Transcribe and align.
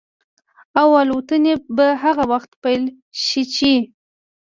او 0.81 0.87
الوتنې 1.01 1.53
به 1.75 1.87
هغه 2.03 2.23
وخت 2.31 2.51
پيل 2.63 2.83
شي 3.25 3.41
چې 3.55 3.73